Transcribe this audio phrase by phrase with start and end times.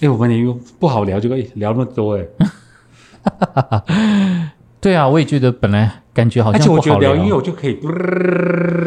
[0.00, 2.26] 哎，我们又不好聊，就可以聊那么多哎。
[4.80, 7.78] 对啊，我也觉得本来感觉好像我觉得聊音乐我就可以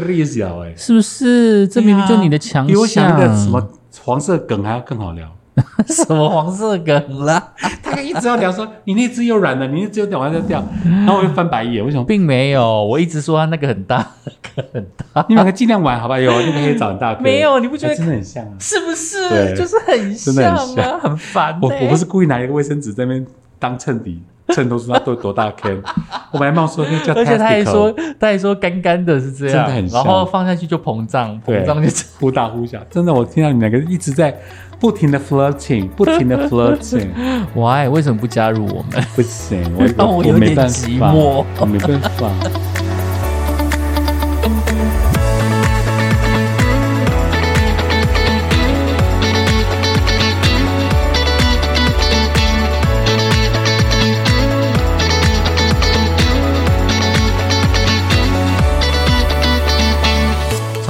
[0.10, 1.68] 一直聊哎，是不是？
[1.68, 2.68] 这明明就你的强项。
[2.68, 3.70] 比我想的什么
[4.04, 5.31] 黄色梗还要更好聊。
[5.88, 7.51] 什么黄色梗啦？
[7.83, 11.83] 他一直要聊说你那只又软了，你那只又掉完再掉， 然后我就翻白眼。
[11.85, 12.03] 为什么？
[12.03, 15.26] 并没有，我一直说他那个很大，那个很大。
[15.29, 16.20] 你们两个尽量玩好吧？
[16.20, 17.13] 有那个可以长大。
[17.20, 18.52] 没有，你不觉得真的很像啊？
[18.59, 19.55] 是不是？
[19.55, 21.59] 就是很像啊，很烦。
[21.62, 23.26] 我我不是故意拿一个卫生纸在那边
[23.59, 24.21] 当衬底。
[24.49, 25.81] 衬托出它多多大坑，
[26.31, 32.77] 我本来冒说那叫，而且他还说，他还说干干的是这样，真的很然后放下去就膨胀，膨胀就忽大忽小。
[32.90, 34.38] 真的，我听到你们两个一直在
[34.83, 37.07] 不停的 flirting，不停的 flirting。
[37.55, 37.87] Why？
[37.87, 39.01] 为什么不加入我们？
[39.15, 39.63] 不行，
[39.97, 42.29] 我我有点寂寞，我没办法。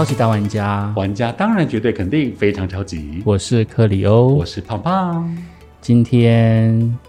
[0.03, 3.23] 超级大玩家，玩家当然绝对肯定非常超级。
[3.23, 5.33] 我是克里欧，我是胖胖。
[5.79, 6.99] 今天，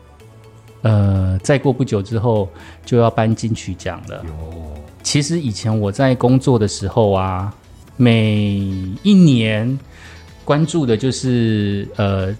[0.82, 2.48] 呃，再过不久之后
[2.84, 4.24] 就要颁金曲奖了。
[5.02, 7.52] 其实以前我在工作的时候啊，
[7.96, 8.54] 每
[9.02, 9.76] 一年
[10.44, 12.32] 关注的就是呃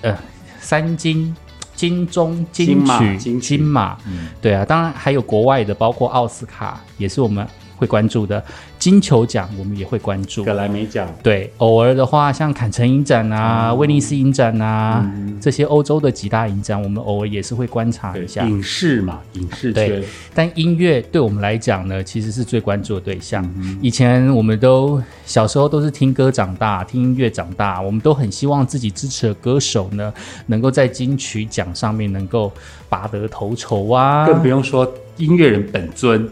[0.00, 0.18] 呃
[0.58, 1.32] 三金、
[1.76, 3.96] 金钟、金曲、金马。
[4.42, 8.44] 对啊，当然还有国外的，包括奥斯卡，也是我们会关注的。
[8.84, 15.10] 金球奖我们也会关注，格莱美奖对，偶尔的话像坎城影展啊、威尼斯影展啊
[15.40, 18.44] 这些欧洲的几大影展，我们偶尔也是会观察一下。
[18.44, 20.02] 影视嘛，影视圈。
[20.34, 23.42] 但音乐对我们来讲呢，其实是最关注的对象。
[23.80, 30.12] 以前我们都小时候都是听歌长大，听音乐长大，我们都很希望自己支持的歌手呢，
[30.48, 32.52] 能够在金曲奖上面能够
[32.90, 34.26] 拔得头筹啊。
[34.26, 36.28] 更不用说音乐人本尊。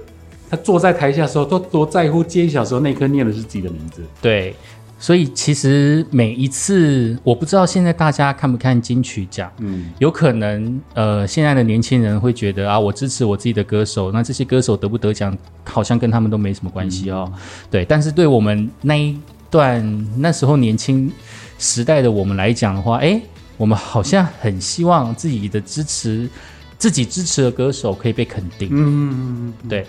[0.53, 4.03] 他坐在台下的时候，都多在乎揭晓时候那颗念的是自己的名字。
[4.21, 4.55] 对，
[4.99, 9.51] 所以其实每一次，我不知道现在大家看不看金曲奖。
[9.61, 15.35] 嗯，有可能呃，现在的年轻人会觉得啊，我支持我自己的歌手，那这些歌手得不得奖，
[15.65, 17.33] 好像跟他们都没什么关系哦。
[17.71, 19.19] 对，但是对我们那一
[19.51, 21.11] 段那时候年轻
[21.59, 23.19] 时代的我们来讲的话，哎，
[23.57, 26.29] 我们好像很希望自己的支持，
[26.77, 28.69] 自己支持的歌手可以被肯定。
[28.71, 29.87] 嗯，对。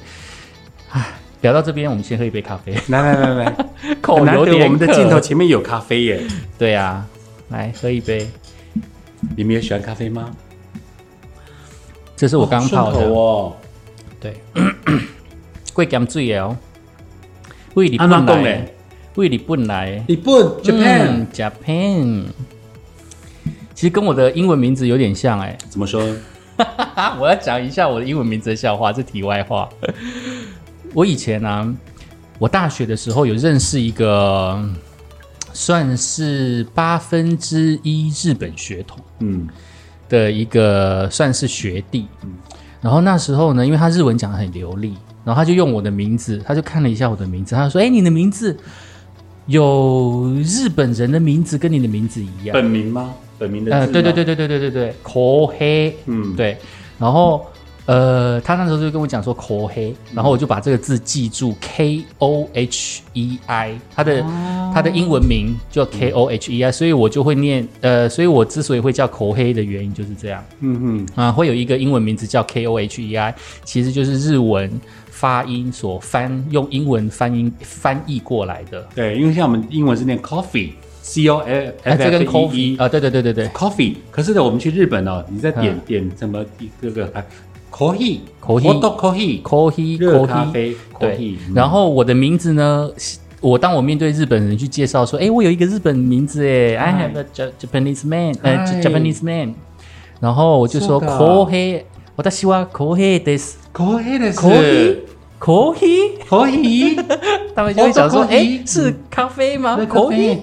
[0.94, 1.08] 唉，
[1.42, 2.74] 聊到这边，我们先喝一杯咖啡。
[2.88, 3.56] 来来来来，
[4.00, 6.22] 口有点我们的镜头前面有咖啡耶。
[6.58, 7.04] 对呀，
[7.50, 8.30] 来喝一杯。
[9.36, 10.30] 你们也喜欢咖啡吗？
[12.16, 13.54] 这是我刚泡的哦。
[14.20, 14.36] 对，
[15.74, 16.56] 贵甘醉哦。
[17.74, 18.68] 为你本来，
[19.16, 22.26] 为你本来，日本 Japan Japan。
[23.74, 25.58] 其实跟我的英文名字有点像哎。
[25.70, 26.02] 怎么说？
[27.20, 29.68] 我要讲一下我的英文名字的笑话，是题外话。
[30.94, 31.76] 我以前呢，
[32.38, 34.64] 我大学的时候有认识一个，
[35.52, 39.48] 算是八分之一日本血统，嗯，
[40.08, 42.32] 的一个算是学弟，嗯，
[42.80, 44.94] 然后那时候呢，因为他日文讲的很流利，
[45.26, 48.56] 然后他就用我的名字，他就看了一下我的名字，他说：“哎，你的名字
[49.48, 53.14] 有日本人的名字，跟你的名字一样，本名吗？
[53.40, 53.76] 本名的？
[53.76, 56.56] 呃，对对对对对对对对，口黑，嗯，对，
[57.00, 57.44] 然后。”
[57.86, 64.22] 呃，他那时候就跟我讲说口黑，然后我就把这个字记住 K O H E I，他的
[64.74, 73.36] 他的英文名叫 K O H E I，所以我就会念呃，所以我之所以会叫口黑的原因就是这样，嗯嗯啊，会有一个英文名字叫 K O H E I，
[73.66, 74.72] 其实就是日文
[75.10, 78.82] 发音所翻用英文翻译翻译过来的。
[78.96, 83.96] 对，因为像我们英文是念 coffee，C O L F F E 啊，对对对对对，coffee。
[84.10, 86.46] 可是呢，我们去日本哦，你在点点什么
[86.82, 87.22] 这个啊？
[87.76, 91.36] 可以，可以，我都可以，可以，热咖啡，对。
[91.56, 92.88] 然后我的名字呢？
[93.42, 99.56] 我当我面对日本人去介绍说：“哎，我有一个日本名字哎，I have a Japanese man，呃，Japanese man。”
[100.22, 101.82] 然后我就说：“可以，
[102.16, 104.98] 我的希望可以的是，可以的是，可以，
[105.40, 106.96] 可以，可以。”
[107.54, 109.76] 他们就会想说：“哎，是咖啡吗？
[109.90, 110.38] 可以。”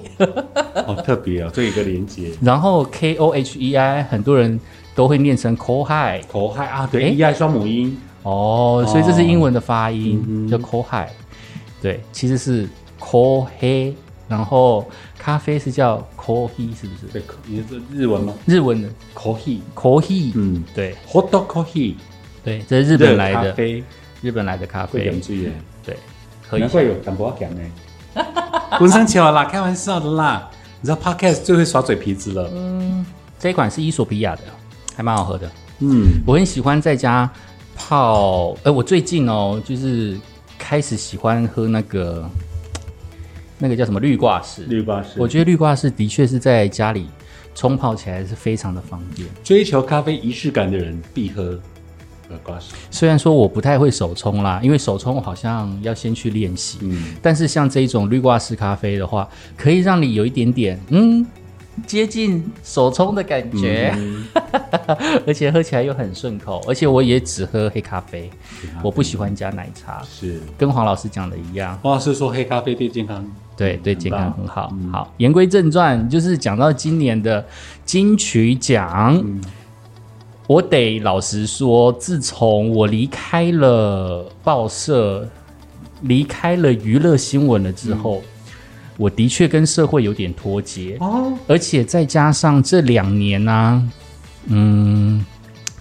[0.84, 2.24] 好特别哦，这一个连接。
[2.42, 4.60] 然后 K O H E I，很多人。
[5.00, 6.20] 都会念成 hi
[6.60, 7.96] 啊，对，e i 双母音。
[8.22, 11.08] 哦，所以这是英文的发音，叫 hi，
[11.80, 12.68] 对，其实是
[12.98, 13.94] he，
[14.28, 14.86] 然后
[15.18, 17.06] 咖啡是叫 coffee，是不是？
[17.14, 18.34] 对，你是日文吗？
[18.44, 18.90] 日文的。
[19.14, 21.94] coffee，coffee，嗯，对，hot coffee，
[22.44, 23.52] 对，这是日本来的。
[23.52, 23.82] 咖啡，
[24.20, 25.18] 日本来的咖啡，
[25.82, 25.96] 对，
[26.58, 27.62] 难怪有淡薄讲呢，
[28.78, 30.50] 不生气了啦，开玩笑的啦，
[30.82, 33.06] 你知道 podcast 最会耍嘴皮子了，嗯。
[33.38, 34.42] 这一款是伊索比亚的，
[35.00, 35.50] 还蛮好喝的。
[35.78, 37.28] 嗯，我很喜欢在家
[37.74, 40.14] 泡，呃，我最近哦，就是
[40.58, 42.30] 开始喜欢喝那个
[43.58, 44.64] 那个叫什么绿挂式。
[44.64, 45.12] 绿挂式。
[45.16, 47.08] 我觉得绿挂式的确是在家里
[47.54, 49.26] 冲泡起来是非常的方便。
[49.42, 51.58] 追求咖啡仪式感的人必喝
[52.28, 52.74] 绿挂式。
[52.90, 56.76] 虽然说我不太会手冲啦，因为手冲好像要先去练习。
[56.82, 59.26] 嗯，但是像这一种绿挂式咖啡的话，
[59.56, 61.26] 可以让你有一点点嗯
[61.86, 64.26] 接近手冲的感觉，嗯
[65.26, 66.62] 而且喝起来又很顺口。
[66.66, 68.30] 而且我也只喝黑咖啡，
[68.72, 70.40] 咖啡我不喜欢加奶茶，是。
[70.56, 71.78] 跟黄老师讲的一样。
[71.82, 73.24] 黄老师说黑咖啡对健康
[73.56, 74.70] 对对，健康很好。
[74.72, 77.44] 嗯好，言归正传，就是讲到今年的
[77.84, 79.40] 金曲奖，嗯
[80.46, 85.28] 我得老实说，自从我离开了报社，
[86.02, 88.20] 离开了娱乐新闻了之后，
[89.00, 93.90] 我的确跟社会有点脱节，哦，而且再加上这两年呢、
[94.48, 95.24] 嗯。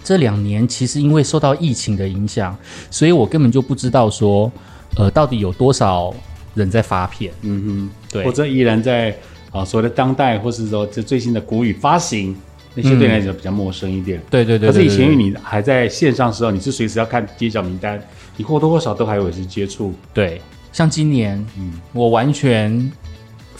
[0.02, 2.56] 这两年其实因为受到疫情的影响，
[2.90, 4.50] 所以我根本就不知道说，
[4.96, 6.12] 呃，到底有多少
[6.54, 7.30] 人在发片。
[7.42, 9.14] 嗯哼，对或者依然在
[9.52, 12.34] 啊所谓的当代，或是说这最新的古语发行，
[12.74, 14.18] 那些对你来讲比较陌生一点。
[14.30, 18.02] 对对对可是以前你还在线上的时候，你是随时要看揭晓名单，
[18.38, 19.92] 你或多或少都还有一些接触。
[20.14, 20.40] 对，
[20.72, 22.90] 像今年嗯，我完全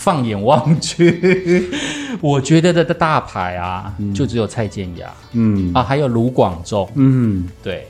[0.00, 1.68] 放眼望去，
[2.22, 5.12] 我觉得的的大牌啊，就只有蔡健雅。
[5.32, 5.70] 嗯。
[5.74, 6.88] 啊，还有卢广仲。
[6.94, 7.86] 嗯，对，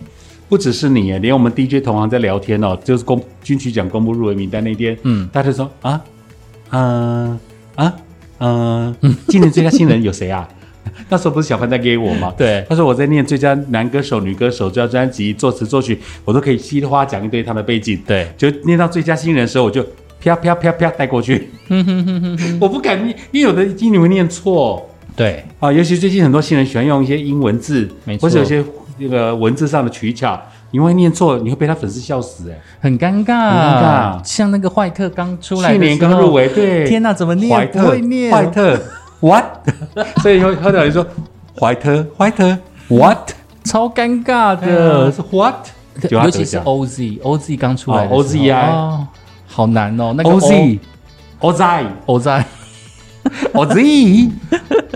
[0.49, 6.01] 不只是你耶，连我们 DJ 同行在聊天哦，就是公金曲奖公布入围名单那天，嗯，大家就说啊，
[6.71, 7.39] 嗯
[7.77, 7.95] 啊？
[8.41, 8.97] 嗯，
[9.29, 10.49] 今年最佳新人有谁啊？
[11.09, 12.35] 那时候不是小潘在给我吗？
[12.37, 12.67] 对。
[12.69, 18.03] 他说我在念最佳男歌手、女歌手、最佳专辑、作词作曲，我都可以稀里哗啦讲一堆他的背景。
[18.05, 19.87] 对，就念到最佳新人的时候，我就
[20.23, 21.51] 啪啪啪啪带过去。
[22.61, 24.87] 我不敢念，因为有的英文会念错。
[25.17, 25.73] 对，啊。
[25.73, 28.29] 尤其最近很多新人喜欢用一些英文字，没错。
[28.29, 28.65] 或者有些
[28.99, 30.41] 那个文字上的取巧，
[30.71, 34.21] 你会念错，你会被他粉丝笑死哎、很尴尬，很尴尬。
[34.25, 37.85] 像那个坏特刚出来，去年刚入，围，对，天哪，怎么怀念？
[37.85, 38.81] 会念，怀特
[39.21, 39.45] ，what？
[40.23, 41.07] 所以以后后来就说
[41.59, 42.57] 怀特，怀特
[42.89, 43.31] ，what？
[43.65, 45.55] 超尴尬呃，的，是 what？
[46.09, 48.69] 尤其是得奖 OZ，OZ 刚出来 OZ 啊。
[48.71, 49.09] 哦
[49.61, 50.79] 好难哦，那个 OZ。
[51.41, 51.57] Oz
[52.07, 52.43] OZ，Oz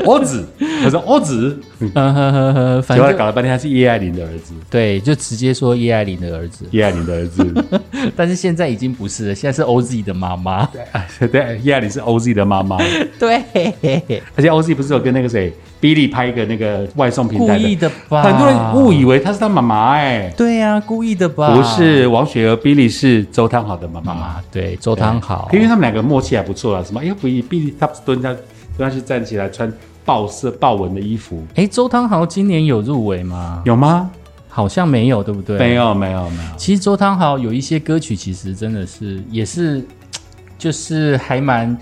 [0.05, 0.45] Oz，
[0.85, 1.57] 我说 Oz，
[1.95, 7.65] 呵呵呵呵，反正结果搞了半天他是叶爱玲的儿子，对，就直接说叶爱玲的儿子，叶爱玲的儿子，
[8.17, 10.67] 但是现在已经不是了，现在是 OZ 的妈妈。
[11.19, 12.79] 对对，叶爱玲是 OZ 的妈妈，
[13.19, 13.37] 对，
[14.35, 15.53] 而且 OZ 不是有跟那个谁
[15.85, 18.23] Billy 拍一个那个外送平台故意的吧？
[18.23, 21.55] 很多人误以为她是他妈妈哎，对呀、故意的吧？
[21.55, 24.37] 不是王雪儿，Billy 是周汤豪的妈妈。
[24.51, 28.35] 对，周汤豪，因为他们两个默契还不错啊，什么哎不一 Billy 他不是蹲下
[28.79, 29.71] 蹲下去站起来穿
[30.07, 33.61] 豹色豹纹的衣服，哎，周汤豪今年有入围吗？
[33.67, 34.11] 有吗？
[34.49, 35.59] 好像没有，对不对？
[35.59, 35.75] 没。
[35.75, 39.85] 有没有没有，其实周汤豪有一些歌曲，其实真的是也是，
[40.57, 41.77] 就是还蛮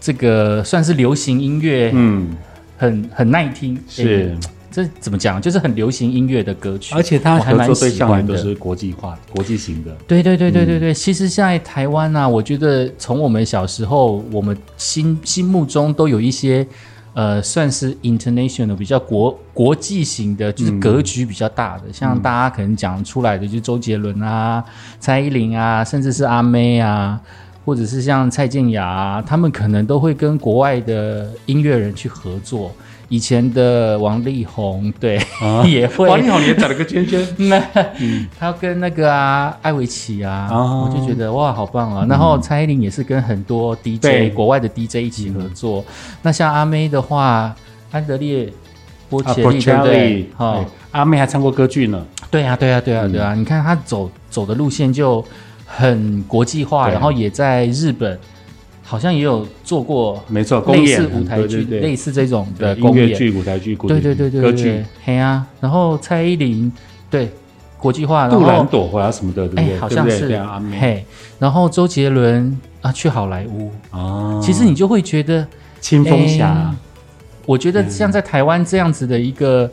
[0.00, 2.34] 这个算是流行音乐，嗯
[2.82, 3.78] 很很耐听。
[3.88, 4.38] 是诶，
[4.70, 5.40] 这怎么讲？
[5.40, 8.36] 就是很流行音乐的歌曲，而且他我还蛮合作对喜欢的。
[8.36, 9.94] 象也都是国际化、国际型的。
[10.08, 16.66] 对对对对对对，其实在台湾啊，我觉得从我们小时候，我们心心目中都有一些
[17.14, 24.64] 呃，算是 international 比较国国际型的，就是格局比较大的，像大家可能讲出来的，就是周杰伦啊、
[24.98, 27.20] 蔡依林啊，甚至是阿妹啊。
[27.64, 32.72] 或者是像蔡健雅、啊，他们可能都会跟国外的音乐人去合作。
[33.08, 36.08] 以前的王力宏，对，啊 也会。
[36.08, 37.62] 王力宏也转了个圈圈， 那
[38.38, 42.06] 他跟那个啊艾维奇啊，哦我就觉得哇好棒啊！
[42.08, 45.84] 然后蔡依林也是跟很多 DJ 国外的 DJ 一起合作。
[46.22, 47.54] 那像阿妹的话，
[47.90, 48.50] 安德烈
[49.10, 50.30] 波啊切利对不对？
[50.34, 52.02] 哈哈，，阿妹还唱过歌剧呢。
[52.30, 53.34] 对啊对啊对啊对嗯啊！
[53.34, 55.22] 你看他走走的路线就
[55.76, 56.90] 很国际化，对。
[56.90, 58.18] 啊然后也在日本
[58.82, 61.80] 好像也有做过没错，公类演似舞台剧，对对对。
[61.80, 62.76] 类似这种的。
[62.76, 65.46] 音乐剧、舞台剧、古典对对对对歌剧对对，，嘿啊！
[65.60, 66.70] 然后蔡依林
[67.10, 67.30] 对
[67.78, 70.28] 国际化，然后杜兰朵或者什么的，对不哎好像是。
[70.78, 71.04] 嘿，
[71.38, 75.46] 然后周杰伦啊去好莱坞，哦，其实你就会觉得，
[75.80, 76.48] 清风侠。
[76.48, 76.74] 哎
[77.44, 79.68] 我觉得像在台湾这样子的一个、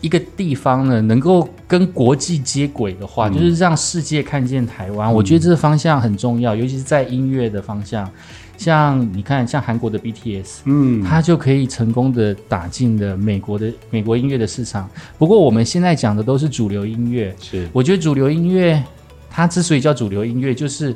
[0.00, 5.12] 一个地方呢，能够跟国际接轨的话，嗯就是让世界看见台湾。
[5.12, 8.10] 我觉得这个方向很重要，尤其是在音乐的方向。
[8.56, 14.86] 像你看，像韩国的 BTS，嗯，它就可以成功的打进了美国的美国音乐的市场。
[15.18, 18.82] 不过我们现在讲的都是主流音乐，是我觉得主流音乐
[19.30, 20.94] 它之所以叫主流音乐，就是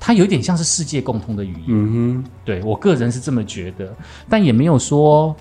[0.00, 1.64] 它有点像是世界共通的语言。
[1.66, 3.94] 嗯哼对我个人是这么觉得，
[4.26, 5.36] 但也没有说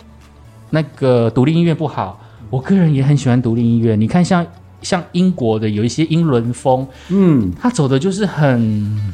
[0.70, 3.96] 那个独立音乐不好，我个人也很喜欢独立音乐。
[3.96, 4.46] 你看像
[4.82, 9.14] 像英国的有一些英伦风，嗯，他走的就是很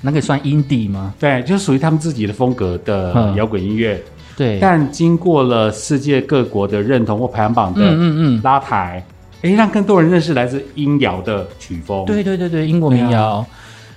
[0.00, 1.12] 那个算 indie 吗？
[1.18, 4.02] 对，就是属于他们自己的风格的嗯摇滚音乐，
[4.36, 9.04] 对，但经过了世界各国的认同或排行榜嗯的嗯嗯，拉抬，
[9.42, 12.04] 哎、让更多人认识来自音摇的曲风。
[12.06, 13.44] 对对对对，英国民谣。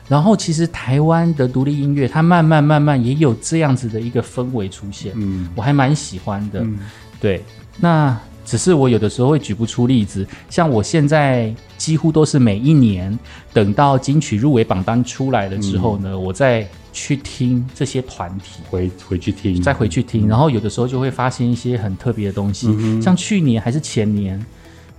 [0.10, 6.60] 然后其实台湾的独立音乐，它慢慢慢慢也有这样子的一个氛围出现，嗯我还蛮喜欢的。
[6.60, 6.80] 嗯
[7.22, 7.42] 对，
[7.80, 13.18] 那只是我有的时候会举不出例子，像我现在几乎都是每一年
[13.54, 16.22] 等到金曲入围榜单出来了之后呢，嗯。
[16.24, 18.62] 我再去听这些团体。
[18.70, 24.46] 回回去听，再回去听，然后有的时候就会发现一些很特别的东西，嗯像去年还是前年，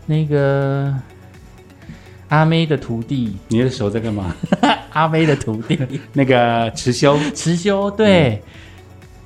[0.06, 0.92] 那个
[2.28, 4.34] 阿妹的徒弟，你的手在干嘛？
[4.92, 5.78] 阿妹的徒弟。
[6.14, 7.18] 那个池修？
[7.34, 8.42] 池修，对，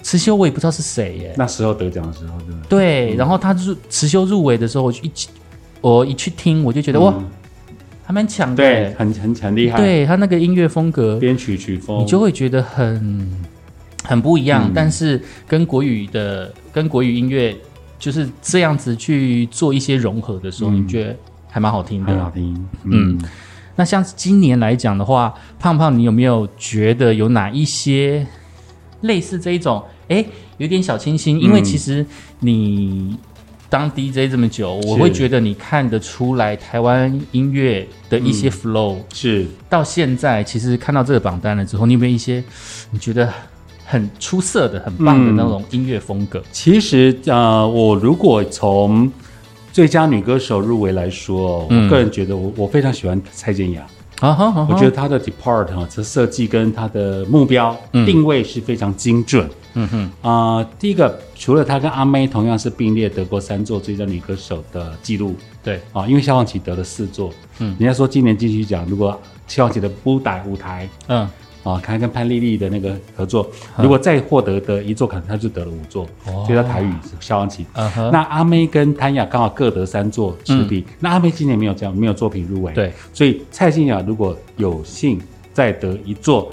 [0.08, 2.54] 池修我也不知道是谁耶，那时候得奖的时候，对。
[2.54, 2.62] 吧？
[2.66, 5.28] 对，然后他入辞修入围的时候，我就一起
[5.82, 7.28] 我一去听，我就觉得、哇，嗯
[8.06, 8.56] 还蛮强的。
[8.56, 13.30] 对，很很很厉害，，对他那个音乐风格，编曲曲风，你就会觉得很
[14.04, 14.72] 很不一样，嗯。
[14.74, 17.54] 但是跟国语的跟国语音乐
[17.98, 20.76] 就是这样子去做一些融合的时候，嗯。
[20.76, 21.14] 你觉得
[21.50, 22.10] 还蛮好听的。
[22.10, 22.36] 很好的。
[22.36, 23.20] 听，嗯。
[23.76, 28.26] 那像今年来讲的话，胖胖，你有没有觉得有哪一些
[29.02, 30.24] 类似这一种，哎，
[30.56, 31.40] 有点小清新？
[31.40, 32.04] 因为嗯其实
[32.40, 33.16] 你
[33.68, 38.96] 当 DJ 这么久，我会觉得你看得出来台湾音乐的一些 flow。
[39.12, 42.42] 是到现在，其实看到这个榜单了之后，你有没有一些
[42.90, 43.30] 你觉得
[43.84, 46.42] 很出色的、很棒的那种音乐风格？
[46.50, 49.12] 其实呃，我如果从
[49.70, 53.86] 最佳女歌手入围来说，嗯我个人觉得我我非常喜欢蔡健雅，
[54.20, 58.04] 啊哈，我觉得她的 Depart 哈，这设计跟她的目标嗯。
[58.04, 59.48] 定位是非常精准。
[59.74, 67.76] 嗯哼，啊、第一个，除了她跟阿妹同样是并列德国三座最佳女歌手的记录对，啊，因为萧煌奇得了四座，嗯。
[67.78, 71.28] 人家说今年继续讲如果萧煌奇的不打舞台嗯，
[71.64, 73.82] 啊，看跟潘丽丽的那个合作，嗯。
[73.82, 76.44] 如果再获得的一座，可能他就得了五座，哦。
[76.46, 77.66] 所以他台语是萧煌奇。
[77.74, 85.20] 嗯，那阿妹跟谭雅刚好各得三座持比，那阿妹今年没有这样没有作品入围，，嗯对，所以蔡健雅如果有幸
[85.52, 86.50] 再得一座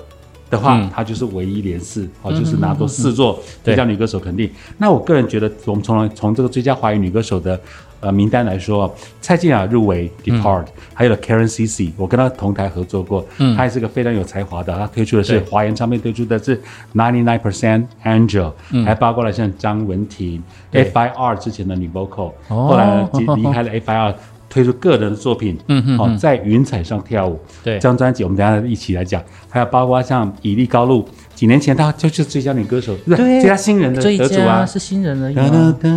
[0.49, 0.89] 的话，嗯。
[0.93, 4.49] 她就是唯一连四，哦，就是拿到四座最佳女歌手肯定。
[4.77, 7.59] 那我个人觉得，我们从从这个最佳华语女歌手的
[8.05, 13.55] 呃名单来说，蔡健雅入围 Depart，、还有了 Karen CC，我跟她同台合作过，嗯。
[13.57, 16.61] 她也是个非常有才华的，她推出的是华研唱片推出的是
[16.93, 18.85] Ninety Nine Percent Angel，、嗯。
[18.85, 20.91] 还包括了像张文婷对。
[20.91, 22.67] FIR 之前的女 vocal，、哦。
[22.69, 24.13] 后来呢离离开了 FIR。
[24.47, 27.73] 推出个人的作品，哦，嗯哼嗯在云彩上跳舞，对。
[27.73, 29.21] 这张专辑我们等一下一起来讲。
[29.49, 31.05] 还有包括像以利高露，
[31.35, 34.65] 几年前他就是最佳女歌手，不是对最佳新人的最得主啊。
[34.65, 35.89] 是新人而已哒哒哒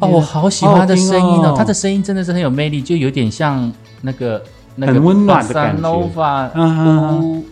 [0.00, 4.42] 哦，我好喜欢他的声音哦，他的声音真的是很有魅力，就有点像那个
[4.74, 5.88] 那个很温暖的感觉。
[5.88, 7.44] 嗯嗯嗯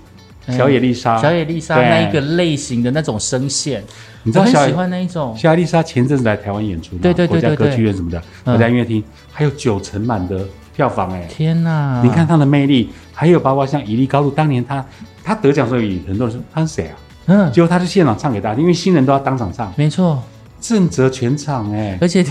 [0.56, 3.84] 小野丽莎，小野丽莎那一个类型的那种声线，
[4.22, 5.36] 你知道小野我很喜欢那一种。
[5.36, 7.68] 小野丽莎前阵子来台湾演出嘛，对对对国家歌对。
[7.68, 8.54] 对剧院什么的，嗯。
[8.54, 10.42] 国家音乐厅还有九成满的
[10.74, 12.00] 票房哎、天哪！
[12.02, 14.82] 你看她的魅力，还有包括像伊利高露，当年她
[15.22, 16.96] 她得奖所以很多人说她是谁啊？
[17.28, 20.20] 嗯，结果他是现场唱给大家听，因为新人都要当场唱，没错，
[20.60, 22.24] 震泽全场哎、而且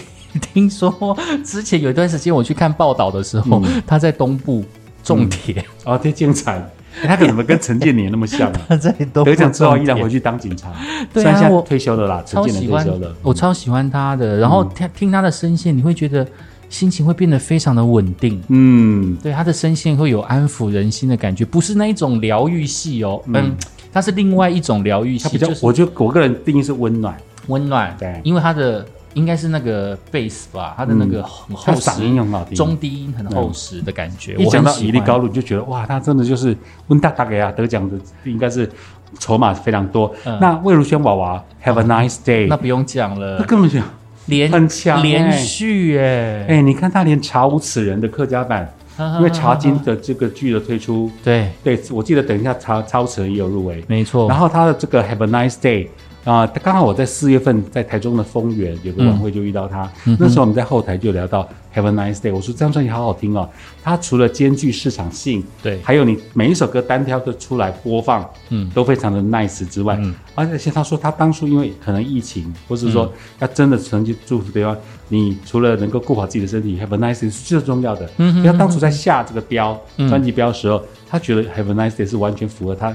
[0.54, 3.82] 听说之前有一段时间我去看报道的时候，嗯。
[3.88, 4.66] 他在东部
[5.04, 6.62] 种田，哦，这精彩。
[7.04, 8.60] 哎他怎么跟陈建年那么像啊？
[8.70, 10.70] 他在东部得奖之后依然回去当警察，
[11.14, 14.38] 对啊我退休了啦，陈建年超喜欢退休了。，我超喜欢他的。
[14.38, 16.26] 然后听听他的声线，你会觉得
[16.70, 18.42] 心情会变得非常的稳定。
[18.50, 23.56] 嗯，对他的声线会有安抚人心的感觉，不是那一种疗愈系哦，嗯，
[23.92, 27.96] 它是另外一种疗愈系，他比较就，是我觉得我个人定义是温暖，温暖。
[27.98, 32.56] 对因为他的应该是那个 bass 吧，他的那个很厚实，嗓音很好听。
[32.56, 34.36] 中低音很厚实的感觉。
[34.36, 36.56] 一讲到以利高露，你就觉得哇，他真的就是
[36.88, 38.70] 温大大给啊，得奖的应该是
[39.18, 40.14] 筹码非常多。
[40.26, 43.80] 嗯那魏如萱娃娃 Have a nice day，、那不用讲了那，根本就
[44.28, 53.84] 连很强欸连续哎，哎、你看他连《查无此人》的客家版，因为《茶经》的这个剧的推出，对，对我记得等一下查查无此人也有入围。
[53.88, 54.28] 没错。
[54.30, 55.88] 然后他的这个 Have a nice day
[56.28, 60.18] 啊、刚好我在四月份在台中的丰原有个晚会就遇到他，嗯。
[60.20, 63.48] 那时候我们在后台就聊到 Have a nice day，我说这张专辑好好听哦，
[63.82, 65.80] 它除了兼具市场性，对。
[65.82, 68.70] 还有你每一首歌单挑的出来播放，嗯。
[68.72, 70.14] 都非常的 nice 之外，嗯。
[70.36, 74.76] 而且他说他当初因为可能疫情，或是说他真的曾经祝福对方，
[75.08, 78.10] 你除了能够顾好自己的身体，Have a nice day 是最重要的。
[78.18, 80.10] 嗯他当初在下这个标嗯。
[80.10, 82.94] 专辑标的时候，他觉得 Have a nice day 是完全符合他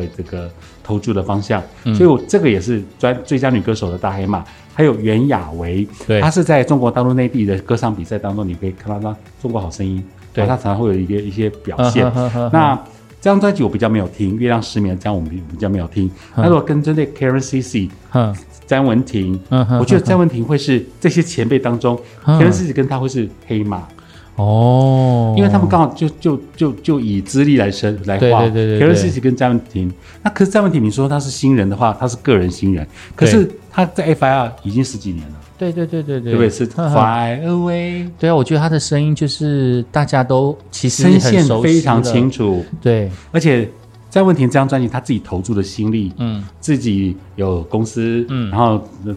[0.00, 0.50] 的这个
[0.82, 4.44] 投注的方向，嗯所以我这个也是专最佳女歌手的大黑马。
[4.74, 9.98] 还有袁娅维，对她是在中国大陆内地的歌唱比赛当中，你可以看到她《中国好声音》，
[10.34, 12.10] 对她常常会有一些一些表现。
[12.50, 12.74] 那
[13.20, 16.10] 这张专辑我比较没有听，《月亮失眠》这样我们比较没有听。
[16.34, 18.34] 那如果跟针对 Karen CC、哼
[18.66, 23.86] 詹文婷，嗯我觉得詹文婷会是这些前辈当中嗯，Karen CC 跟她会是黑马。
[24.36, 28.88] 哦，因为他们刚好就就就就以资历来生来对画，对对对。
[28.88, 36.50] 对 C 跟詹文婷，那可是詹文婷，你说他是新人的话，他是个人新人，可是他在 FIR 已经十几年了，对对对对对，对不对？
[36.50, 43.68] 是 Fly Away，对啊，我觉得他的声音就是大家都其实声很线非常清楚，对，而且
[44.08, 46.42] 詹文婷这张专辑他自己投注的心力，嗯。
[46.60, 48.50] 自己有公司，嗯。
[48.50, 49.16] 然后呃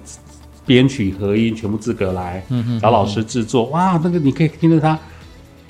[0.65, 4.97] 编曲合音全部自个来，嗯嗯找老师制作，哇，那个你可以听着他。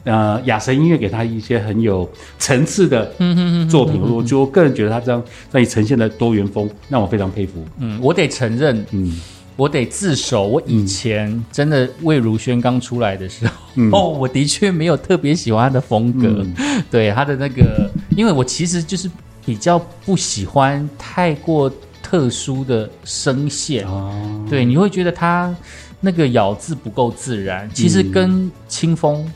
[0.03, 5.19] 呃，雅神音乐给他一些很有层次的嗯嗯嗯作品，我就个人觉得他这样
[5.51, 7.65] 让你呈现的多元风，让我非常佩服。
[7.79, 9.19] 嗯，我得承认，嗯，
[9.55, 13.89] 我得自首，我以前真的魏如萱刚出来的时候，嗯。
[13.91, 16.45] 哦，我的确没有特别喜欢她的风格，
[16.91, 19.09] 对她的那个，因为我其实就是
[19.43, 21.67] 比较不喜欢太过
[22.05, 25.53] 特殊的声线，哦，对，你会觉得他
[26.00, 27.67] 那个咬字不够自然。
[27.74, 29.27] 其实跟清风、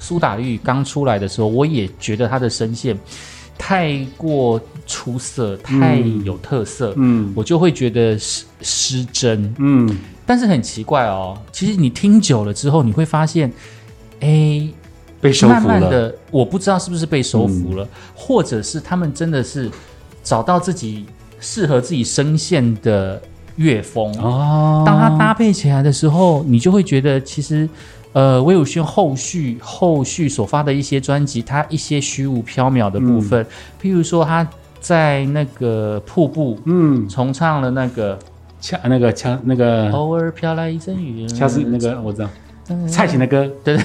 [0.00, 2.98] 苏打绿刚出来的时候，我也觉得他的声线
[3.56, 9.54] 太过出色，太有特色，嗯我就会觉得失失真。
[9.58, 13.52] 嗯，但是很奇怪哦，其实你听久了之后，你会发现，
[14.18, 14.68] 哎，
[15.20, 15.60] 被收服了。
[15.60, 19.70] 慢慢的，我不知道是不是被收服了，或者是他们真的是
[20.24, 21.06] 找到自己
[21.40, 23.20] 适合自己声线的
[23.56, 24.12] 乐风。
[24.20, 27.68] 哦，当它搭配起来的时候，你就会觉得其实。
[28.12, 33.44] 呃，魏如萱后续后续所发的一些专辑，它一些虚无缥缈的部分，
[33.78, 34.48] 譬如说他
[34.80, 38.18] 在那个瀑布嗯，重唱了那个
[38.58, 39.90] 恰那个恰那个。
[39.90, 42.30] 偶尔飘来一阵雨，恰是那个我知道
[42.70, 43.84] 嗯蔡琴的歌，对对，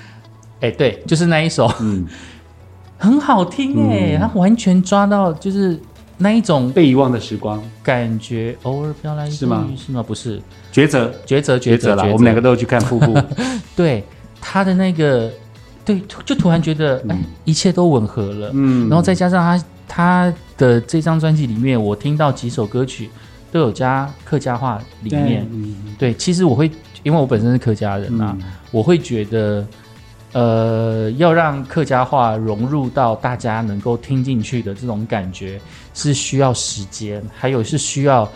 [0.62, 2.06] 哎，对，就是那一首，嗯，
[2.96, 4.20] 很好听哎，嗯。
[4.20, 5.78] 它完全抓到就是
[6.18, 8.56] 那一种被遗忘的时光，感觉。
[8.62, 10.02] 偶尔飘来一阵是吗，是吗？
[10.02, 10.40] 不是，
[10.72, 11.12] 抉择。
[11.26, 13.14] 抉择，抉择抉择啦，我们两个都有去看瀑布，
[13.76, 14.02] 对
[14.40, 15.30] 他的那个，
[15.84, 18.50] 对，就突然觉得哎，一切都吻合了。
[18.54, 23.10] 嗯，然后再加上他他的这张专辑里面，我听到几首歌曲
[23.52, 25.46] 都有加客家话里对面。
[25.52, 25.76] 嗯。
[25.98, 26.70] 对，其实我会，
[27.02, 28.46] 因为我本身是客家人啊，嗯。
[28.70, 29.66] 我会觉得，
[30.32, 35.58] 呃，要让客家话融入到大家能够听进去的这种感觉，
[35.94, 38.30] 是需要时间，还有是需要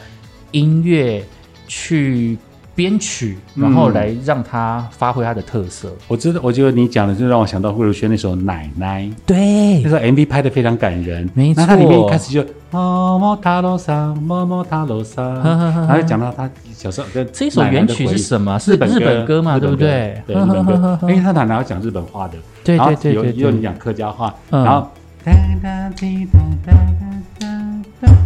[0.52, 1.22] 音乐
[1.66, 2.38] 去
[2.80, 3.92] 编曲，然后嗯。
[3.92, 5.92] 来让它发挥它的特色。
[6.08, 9.82] 我知道，我觉得你讲的就让我想到魏如萱那首《奶奶》，对。
[9.82, 18.56] 那，首 MV 拍的非常感人，没错那它里面一开始就么么塔楼上，么么塔楼上， 然后就讲到他小时候跟这首原曲是什么？
[18.58, 20.22] 是日本歌嘛，对不对？
[20.26, 23.42] 对，日本歌， 因为他奶奶要讲日本话的，对对对对对。
[23.42, 24.64] 有有你讲客家话，嗯。
[24.64, 24.88] 然后
[25.24, 26.99] 哒哒滴哒哒哒哒哒，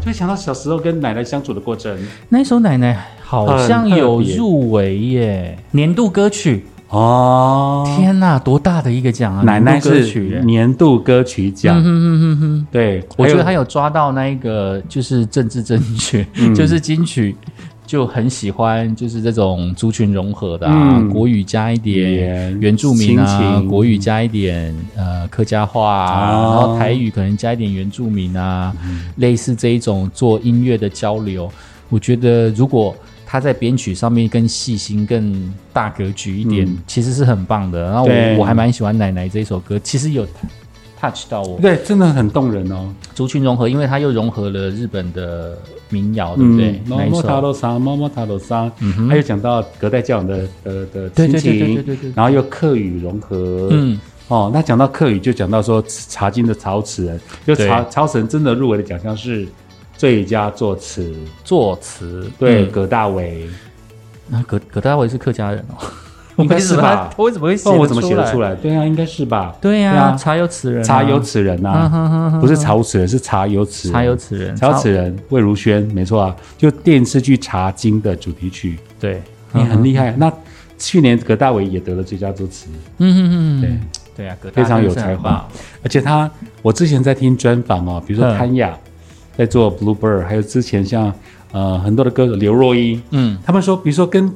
[0.00, 1.96] 就会想到小时候跟奶奶相处的过程
[2.28, 6.64] 那首奶奶好像有入围耶，年度歌曲。
[6.90, 7.84] 哦。
[7.96, 9.42] 天呐，多大的一个奖啊！
[9.42, 12.66] 奶奶歌是曲，年度歌曲奖，嗯哼哼哼哼。
[12.70, 17.34] 对，我觉得他有抓到那一个就是政治正确，嗯 就是金曲
[17.94, 21.08] 就很喜欢就是这种族群融合的啊，嗯。
[21.10, 26.32] 国语加一点原住民啊国语加一点呃客家话啊，哦。
[26.32, 28.74] 然后台语可能加一点原住民啊，
[29.18, 31.48] 类似这一种做音乐的交流，
[31.88, 32.92] 我觉得如果。
[33.26, 36.78] 他在编曲上面更细心、更大格局一点，嗯。
[36.86, 37.82] 其实是很棒的。
[37.82, 40.24] 然后我我还蛮喜欢奶奶这一首歌，其实有
[41.10, 41.58] touch 到我。
[41.60, 42.92] 对，真的很动人哦。
[43.14, 45.56] 族群融合，因为它又融合了日本的
[45.88, 46.72] 民谣，对不对？
[46.86, 49.08] 么那一首，么塔楼上，么么塔罗桑，嗯哼。
[49.08, 57.68] 还有讲到隔代教养的的的亲对对对对对情，对对，然后又客语融合，嗯，哦，那讲到客语就讲到说茶经的曹词人，就对。
[57.68, 59.46] 曹曹神真的入围的奖项是
[59.96, 61.14] 最佳作词，
[61.44, 62.70] 作词对，嗯。
[62.70, 63.48] 葛大为，
[64.28, 65.86] 那葛葛大为是客家人哦，
[66.42, 67.10] 应该是吧？
[67.16, 68.54] 他为什么会写哦，我怎么写得出来？
[68.56, 69.54] 对啊，应该是吧？
[69.60, 73.92] 对呀、茶有此人、啊，茶有此人嗯呐， 不是茶无此人，是茶有此人。
[73.94, 80.12] 茶有此人，茶有此人，魏如萱，没错啊，就电视剧《茶经》的主题曲，对，你很厉害。
[80.18, 80.32] 那
[80.76, 82.66] 去年葛大为也得了最佳作词，
[82.98, 85.46] 嗯嗯嗯，对，对啊，非常有才华，
[85.82, 86.28] 而且他，
[86.62, 88.76] 我之前在听专访哦，比如说嗯潘雅
[89.36, 91.12] 在做 Bluebird，还有之前像
[91.52, 93.38] 呃很多的歌手刘若英，嗯。
[93.44, 94.30] 他们说，比如说跟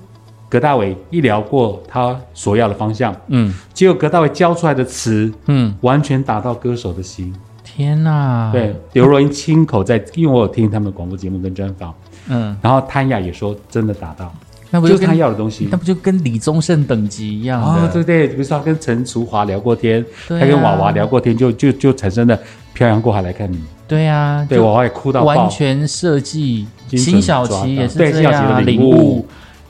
[0.48, 8.50] 葛大伟一聊过他所要的方向，嗯结果葛大伟教出来的词嗯，完全打到歌手的心，天哪！
[8.50, 11.92] 对，刘若英亲口在，因为我有听他们的广播节目跟专访，
[12.28, 14.32] 嗯，然后潘雅也说真的打到，
[14.70, 15.76] 那不就是他跟要的东西那。
[15.76, 17.92] 不就跟李宗盛等级一样哦，的？
[17.92, 22.38] 对对，比如说他跟陈淑华聊过天，啊他跟娃娃聊过天，就就就产生了
[22.72, 23.61] 漂洋过海来看你。
[23.87, 25.48] 对啊，对，娃娃也哭到完。
[25.50, 26.66] 全设计。
[26.90, 28.80] 辛晓琪也是对这样啊，辛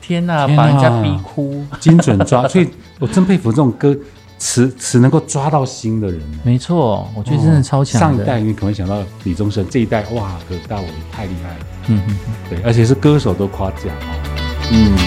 [0.09, 1.63] 天啊，把人家逼哭。
[1.79, 2.67] 精准抓，所以
[2.97, 3.95] 我真佩服这种歌
[4.39, 6.19] 词词能够抓到心的人。
[6.43, 8.17] 没错，我觉得真的超强的。
[8.17, 11.65] 上一代你可能想到李宗盛，这一代哇，葛大为太厉害了。
[11.89, 12.17] 嗯嗯，
[12.49, 14.39] 对，而且是歌手都夸奖哦。
[14.71, 14.97] 嗯，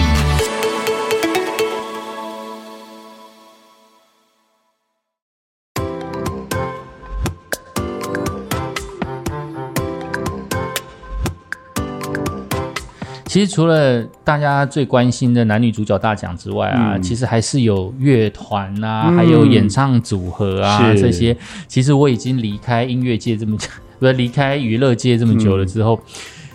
[13.33, 17.01] 其实除了大家最关心的男女主角大奖之外啊，嗯。
[17.01, 19.15] 其实还是有乐团啊，嗯。
[19.15, 21.35] 还有演唱组合啊这些。
[21.67, 23.67] 其实我已经离开音乐界这么久，
[23.97, 25.99] 不是离开娱乐界这么久了之后，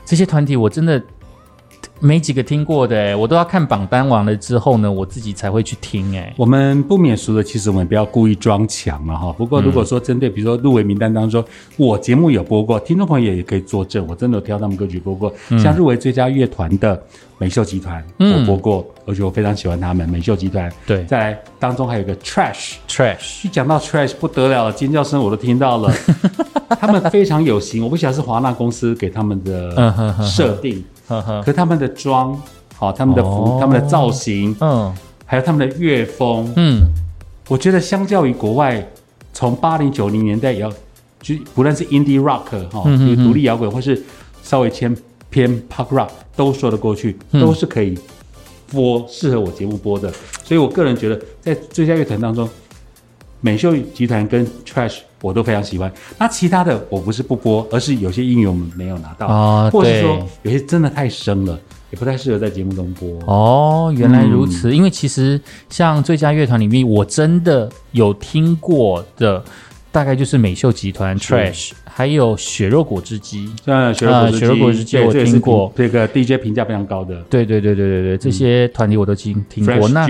[0.04, 1.02] 这些团体我真的
[2.00, 6.32] 没几个听过的、欸，我都要看榜单完了之后呢，我自己才会去听、欸。
[6.36, 9.32] 我们不免俗的，其实我们不要故意装强了哈。
[9.36, 11.44] 不过如果说针对，比如说入围名单当中，
[11.76, 15.32] 我节目有播过，听众朋友也可以作证，我真的有挑他们歌曲播过。
[15.60, 17.02] 像入围最佳乐团的
[17.36, 20.72] 美秀集团，嗯我播过，而且我非常喜欢他们美秀集团。
[20.86, 22.74] 对再来当中还有一个 Trash。
[22.88, 25.92] ，Trash，一讲到 Trash 不得了了，尖叫声我都听到了。
[26.78, 32.40] 他们非常有型，我不晓得是华纳公司给他们嗯的哼哼设定，呵呵，可他们的妆，
[32.77, 34.94] 好，他们的服哦，他们的造型，嗯。
[35.31, 36.87] 还有他们的乐风，嗯，
[37.49, 38.83] 我觉得相较于国外，
[39.35, 40.73] 从八零九零年代也要，
[41.21, 44.03] 就不论是 indie rock 哈、嗯哼就独立摇滚，或是
[44.42, 44.97] 稍微偏
[45.29, 47.42] 偏 pop rock，都说得过去，嗯。
[47.42, 47.99] 都是可以
[48.73, 50.11] 播适合我节目播的。
[50.42, 52.49] 所以我个人觉得，在最佳乐团当中，
[53.42, 55.92] 美秀集团跟 Trash 我都非常喜欢。
[56.18, 61.59] 那其他的我不是不播，而是有些音乐我们没有拿到，哦或者是说有些真的太深了，
[61.90, 63.09] 也不太适合在节目中播。
[63.26, 64.74] 哦，原来如嗯此。
[64.74, 69.42] 因为其实像最佳乐团里面，我真的有听过的，
[69.90, 73.50] 大概就是美秀集团、Trash，还有血肉果汁机。
[73.66, 77.16] 像雪肉啊果汁机，雪肉果汁机我听过这个 DJ 评价非常高的。
[77.28, 79.88] 对对对对对对，这些团体我都听听过。
[79.88, 80.06] 那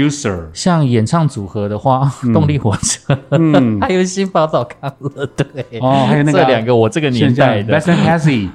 [0.53, 5.47] 像演唱组合的话，动力火车，嗯， 还有新宝岛康乐队。
[5.81, 8.49] 哦，还有那个这两个我这个年代的 v e s t n Hazy、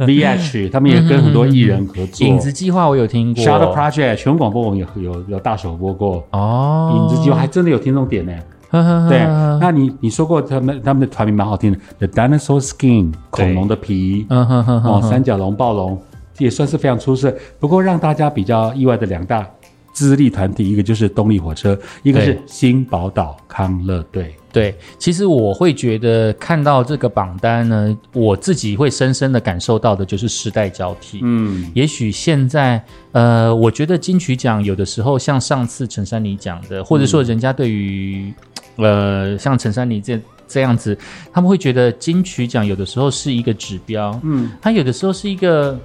[0.00, 2.26] VH，他们也跟很多艺人合作。
[2.26, 3.44] 影子计划我有听过。
[3.44, 6.26] Shadow Project 全国广播我们有有有大首播过。
[6.32, 8.32] 哦，影子计划还真的有听众点呢。
[9.08, 9.18] 对，
[9.60, 16.00] 那你你说过他们他们的团名蛮好听的，The Dinosaur Skin 恐龙的皮， 哦，三角龙、暴龙
[16.38, 17.34] 也算是非常出色。
[17.58, 19.46] 不过让大家比较意外的两大
[19.92, 24.34] 资历团体，一个就是动力火车，一个是新宝岛康乐队。
[24.52, 31.20] 对，其实我会觉得看到这个榜单呢，我自己会深深的感受到的就是时代交替。
[31.22, 38.34] 嗯，也许现在，呃，我觉得金曲奖有的时候像上次陈珊妮讲的，或者说人家对于，
[38.80, 40.96] 呃，像陈珊妮这这样子，
[41.32, 45.78] 他们会觉得金曲奖有的时候是一个指标，嗯，它有的时候是一个，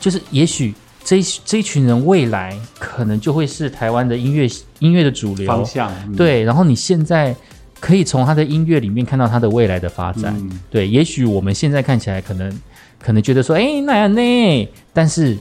[0.00, 4.48] 就是也许这这一群人未来可能就会是台湾的音乐
[4.80, 5.92] 音乐的主流方向。
[6.06, 7.34] 嗯，对，然后你现在
[7.80, 10.34] 可以从他的音乐里面看到他的未来的发展。
[10.36, 12.60] 嗯对，也许我们现在看起来可能
[13.00, 14.68] 可能觉得说，哎，那样呢？
[14.92, 15.38] 但是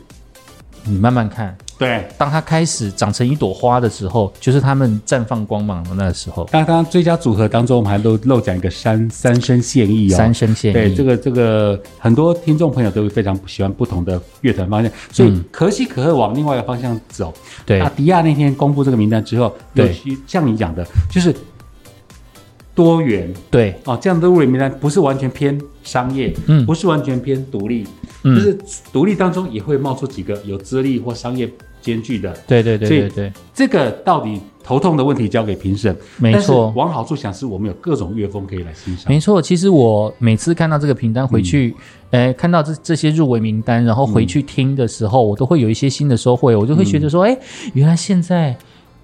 [0.83, 2.07] 你慢慢看，对。
[2.17, 6.45] 当它开始长成一朵花的时候，就是他们绽放光芒的那时候。
[6.45, 10.17] 刚刚最佳组合当中，我们还漏漏讲一个三三生现役哦。
[10.17, 17.33] 三生现役，对这个这个，很多听众朋友都会非常喜欢不同的乐团方向，所以嗯可喜可贺往另外一个方向走。
[17.65, 21.35] 对阿迪亚那天公布这个名单之后，对像你讲的，就是
[22.77, 27.83] 多元对，哦，这样的入围名单不是完全偏商业，嗯不是完全偏独立，
[28.23, 28.55] 嗯就是
[28.93, 31.49] 独立当中也会冒出几个有资历或商业
[31.81, 32.31] 兼具的。
[32.45, 36.71] 对对对对对，这个到底头痛的问题交给评审，没错。
[36.75, 39.11] 往好处想，是我们有各种乐风可以来欣赏。
[39.11, 41.73] 没错，其实我每次看到这个名单回去，
[42.11, 46.55] 嗯呃，看到这这些入围名单，然后回去听的时候，我都会有一些新的收获。
[46.55, 47.35] 我就会觉得说，哎、
[47.73, 48.55] 原来现在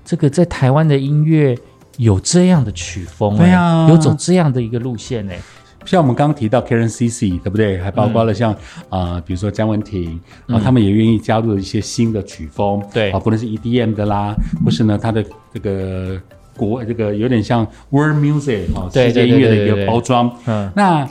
[0.06, 1.58] 这个在台湾的音乐
[1.98, 3.86] 有这样的曲风、对啊。
[3.86, 5.38] 哎有走这样的一个路线、哎，
[5.86, 7.78] 像我们刚刚提到 Karen CC，对不对？
[7.78, 8.52] 还包括了像
[8.90, 13.12] 啊、呃比如说姜文婷啊、他们也愿意加入一些新的曲风，对。
[13.12, 16.20] 啊，不论是 EDM 的啦，或是呢，他的这个
[16.56, 20.32] 国这个有点像 World Music 啊、对世界音乐的一个包装。
[20.46, 21.08] 嗯，那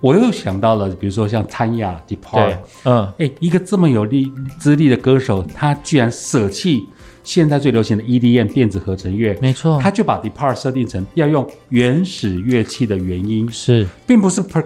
[0.00, 6.86] 我又想到了，比如说像潘雅 Depart，对，嗯，哎，一个这么有力资历的歌手，他居然舍弃
[7.26, 13.84] 现在最流行的 EDM 电子合成乐，没错，他就把 Depart 设定成要用原始乐器的原因，是。
[14.06, 14.64] 并不是 per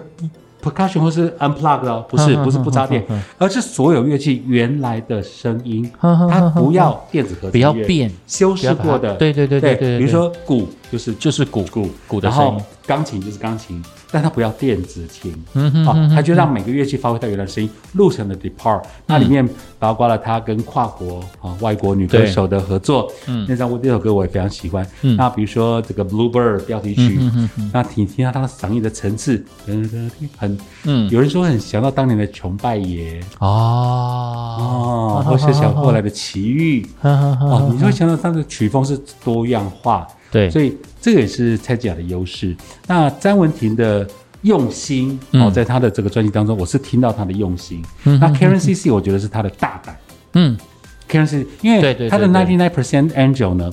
[0.61, 3.03] percussion 或是 unplugged 哦，不是不是不插电
[3.39, 9.97] 而是所有乐器原来的声音，它不要电子合成不要变，修饰过的，对对对对对对。
[9.97, 18.81] 比如说鼓就是就是鼓鼓鼓的声音，钢琴就是钢琴，但它不要电子琴，嗯哼啊，它就让每个乐器发挥它原来的声音，录成了 Depart。
[19.05, 19.47] 那里面
[19.79, 23.45] 包括了他跟跨国啊外国女歌手的合作，嗯。
[23.47, 24.85] 那张这首歌我也非常喜欢。
[25.01, 25.15] 嗯。
[25.15, 31.09] 那比如说这个 Bluebird 标题曲，嗯那听听到他的嗓音的层次，嗯，很嗯。
[31.09, 34.57] 有人说很想到当年的琼拜爷哦。
[34.59, 42.55] 哦，或是想后来的奇遇哦哦，你就会想到他的曲风是多样化，对，所以这个也是蔡健雅的优势。
[42.87, 44.07] 那詹文婷的
[44.43, 47.83] 用心嗯哦，在她的这个专辑当中，我是听到她的用心。
[48.05, 49.97] 嗯那 Karen CC 我觉得是她的大胆。
[50.33, 50.57] 嗯
[51.09, 53.71] Karen CC 因为她的对 Ninety Nine Percent Angel 呢，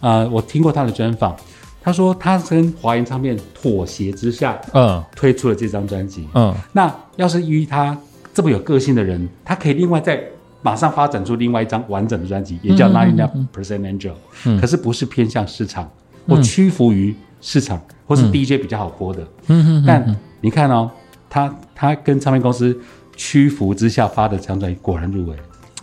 [0.00, 1.36] 呃，我听过她的专访，
[1.80, 6.26] 她说她跟华研唱片妥协之下嗯推出了这张专辑。
[6.34, 7.96] 嗯那要是于他
[8.34, 10.22] 这么有个性的人，他可以另外再
[10.62, 14.12] 马上发展出另外一张完整的专辑，也叫嗯 Ninety Nine Percent Angel，、
[14.46, 14.60] 嗯。
[14.60, 15.88] 可是不是偏向市场
[16.28, 19.26] 或屈服于市场，或是 DJ 比较好播的。
[19.48, 20.90] 嗯哼但你看哦，
[21.28, 22.78] 他他跟唱片公司
[23.16, 25.36] 屈服之下发的这张专辑，果然入围、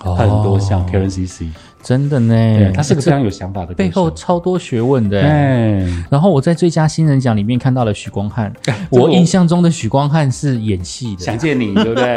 [0.03, 0.15] 哦。
[0.15, 1.45] 很多像 Karen CC，
[1.83, 4.11] 真的呢，，他是个非常有想法的歌背后。
[4.11, 5.21] 超多学问的。
[5.21, 8.51] 哎，然后我在最佳新人奖里面看到了许光汉，
[8.89, 12.15] 我我印象中的许光汉是演戏的想见你，对不对？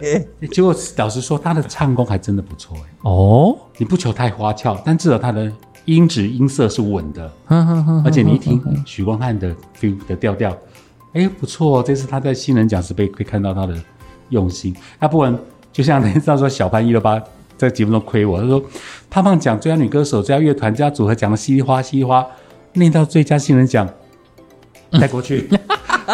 [0.00, 0.28] 对。
[0.48, 2.90] 结果老实说，他的唱功还真的不错哎。
[3.02, 5.52] 哦，你不求太花俏，但至少他的
[5.84, 10.56] 音质音色是稳的，哼哼哼而且你一听许光汉的 feel 的调调，
[11.12, 11.84] 哎，不错哦。
[11.86, 13.76] 这次他在新人奖是被可以看到他的
[14.30, 14.74] 用心。
[14.98, 15.38] 那不然，
[15.72, 17.22] 就像那时候小潘一六八
[17.56, 18.62] 在节目中亏我，他说
[19.10, 22.26] 胖胖讲最佳女歌手、最佳乐团、最佳组合讲的稀里哗稀里哗，
[22.74, 23.88] 念到最佳新人奖
[24.92, 25.48] 带过去，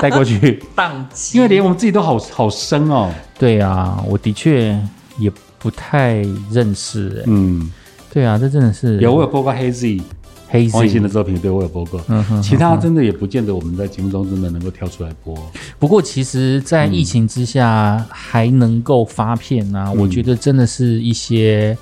[0.00, 3.10] 带过去， 宕机因为连我们自己都好好生哦。
[3.38, 4.78] 对啊，我的确
[5.18, 7.24] 也不太认识哎。
[7.26, 7.70] 嗯，
[8.12, 8.98] 对啊，这真的是。
[8.98, 10.02] 有我有播过 Hazy
[10.48, 11.08] 黑黄以欣的。
[11.08, 12.00] 作品，对我有播过。
[12.08, 15.36] 嗯哼其他真的也不见得我们在节目中真的能够挑出来播。
[15.78, 21.76] 不过其实，在疫情之下还能够发片啊，我觉得真的是一些，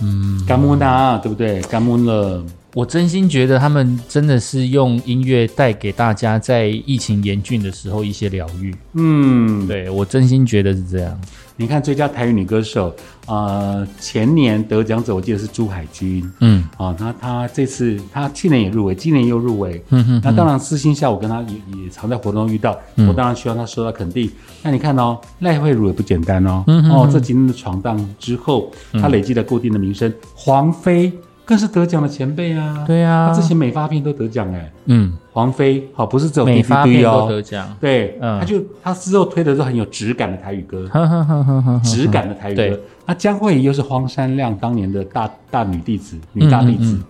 [0.00, 1.60] 嗯，甘木呐对不对？
[1.62, 8.74] 甘木了，我真心觉得他们真的是用音乐带给大家在疫情严峻的时候一些疗愈。
[8.94, 11.20] 嗯，对我真心觉得是这样。
[11.56, 12.94] 你看最佳台语女歌手，
[13.26, 19.82] 呃，前年得奖者我记得是朱海军嗯啊，那她这次她去年也入围，今年又入围。
[19.90, 24.30] 哼哼，那当然，私心下我跟她也也常在活动中遇到，嗯我当然希望她受到肯定。
[24.62, 31.12] 那你看哦，赖慧茹也不简单哦，嗯哼哦，这几年的闯荡之后，她累积了固定的名声，黄飞
[31.44, 32.84] 更是得奖的前辈啊。
[32.86, 33.28] 对啊。
[33.28, 37.76] 他之前美发片都得奖哎，嗯，黄飞好不是只有美发片都哦，得奖。
[37.80, 38.38] 对，嗯。
[38.38, 42.78] 他就他之后推的都很有质感的台语歌，呵呵呵呵呵，质感的台语歌。
[43.06, 46.94] 那江慧仪又是荒山亮当年的大大女弟子，女大弟子。
[46.94, 47.04] 嗯嗯，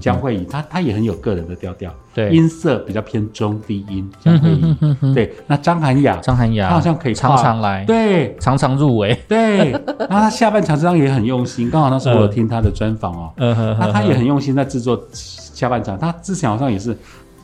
[0.00, 4.10] 江慧仪，她她也很有个人的调调，对音色比较偏中低音。
[4.20, 9.18] 江慧仪，对，那张涵雅，张涵雅她好像可以常常来，对常常入围。
[9.28, 16.96] 对，然后她下半场这张也很用心， 刚好那时候我有听她的专访哦，那她也很用心在制作下半场，她之前好像也是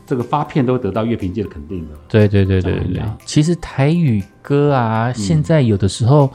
[0.05, 1.95] 这个发片都会得到乐评界的肯定的。
[2.07, 6.31] 对对对对对其实台语歌啊，现在有的时候，哎、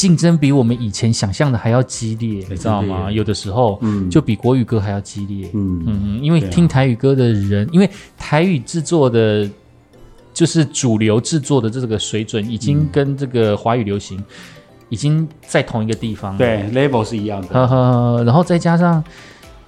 [0.00, 3.12] 竞争比我们以前想象的还要激烈，你知道吗？
[3.12, 5.50] 有的时候，嗯就比国语歌还要激烈。
[5.52, 9.46] 嗯嗯，因为听台语歌的人，因为台语制作的，
[10.32, 14.24] 就是主流制作的这个水准，已经跟这个华语流行
[14.88, 16.38] 已经在同一个地方了。
[16.38, 17.48] 对，level 是一样的。
[17.48, 19.04] 呵呵，然后再加上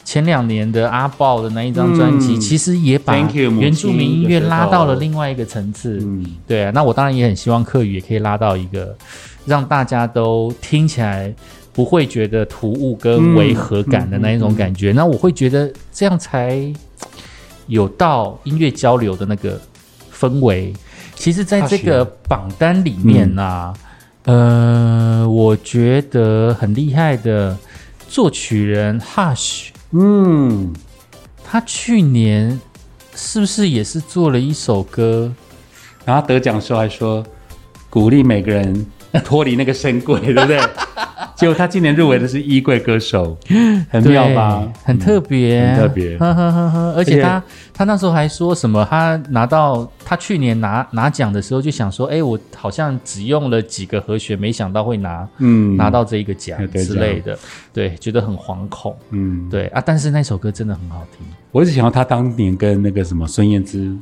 [0.03, 5.99] 前两年的阿豹的那一张专辑，嗯其实也把原住民音乐拉到了另外一个层次。
[6.01, 8.97] 嗯，对啊，那我当然也很希望客语也可以拉到一个
[9.45, 11.35] 让大家都听起来
[11.73, 14.93] 不会觉得突兀跟违和感的那一种感觉。
[14.93, 16.73] 那我会觉得这样才
[17.67, 19.61] 有到音乐交流的那个
[20.13, 20.73] 氛围。
[21.15, 23.75] 其实，在这个榜单里面呢、
[24.25, 27.57] 呃，我觉得很厉害的
[28.09, 30.73] 作曲人 Hush，嗯，
[31.45, 32.61] 他去年
[33.15, 35.33] 是不是也是做了一首歌？
[36.05, 37.25] 然后得奖的时候还说
[37.89, 38.85] 鼓励每个人
[39.25, 40.59] 脱离那个深柜，对不对？
[41.35, 43.37] 结果他今年入围的是衣柜歌手，
[43.91, 44.65] 很妙吧？
[44.85, 46.95] 很特别，很特别呵呵呵呵。
[46.97, 47.43] 而且他
[47.75, 48.87] 他那时候还说什么？
[48.89, 57.37] 他拿到他去年拿拿奖的时候就想说，哎，我好像只用了几个和弦，没想到会拿嗯，拿到这一个奖之类的，
[57.73, 58.95] 对，觉得很惶恐。
[59.11, 61.27] 嗯，对啊，但是那首歌真的很好听。
[61.51, 63.97] 我一直想要他当年跟那个什么孙燕姿、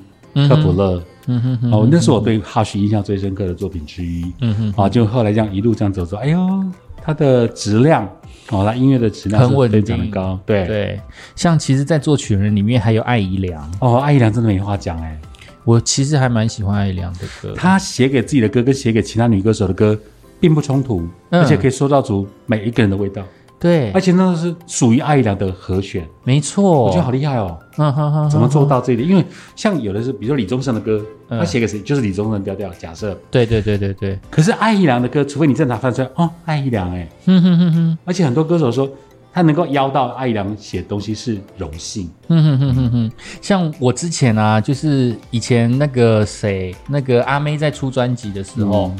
[0.46, 4.32] 克普勒，嗯哼哼，哦，那是我对 Hush 印象最深刻的作品之一。
[4.40, 6.64] 嗯哼，啊，就后来这样一路这样走走，哎呦，
[7.02, 8.04] 它的质量
[8.50, 10.66] 哦，它音乐的质量很稳是非常的高，对。
[10.66, 11.00] 对，
[11.36, 15.16] 像其实，在作曲人里面还有艾怡良，哦，艾怡良真的没话讲哎，
[15.64, 17.54] 我其实还蛮喜欢艾怡良的歌。
[17.56, 19.98] 他写给自己的歌跟写给其他女歌手的歌
[20.40, 23.22] 并不冲突，嗯而且可以塑造出每一个人的味道，
[23.60, 23.92] 对。
[23.92, 28.80] 而，且那都是属于艾怡良的和弦，没错，我觉得好厉害哦，嗯哼哼，怎么做到？
[28.80, 29.08] 到这一点？
[29.08, 31.38] 因为像有的是，比如说李宗盛的歌，嗯。
[31.38, 31.80] 他写给谁？
[31.80, 37.98] 就是李宗盛调调，假设，对对对对对，可是艾怡良的歌，除非你正常翻出来，哦，艾怡良哎，哼哼哼哼。
[38.04, 38.88] 而且很多歌手说
[39.32, 42.10] 他能够邀到艾怡良写东西是荣幸。
[42.28, 48.96] 哼哼哼哼哼，像我之前啊，就是以前那个谁，那个阿妹在出专辑的时候，嗯